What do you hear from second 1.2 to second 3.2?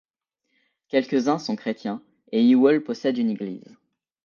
sont chrétiens et Iwol possède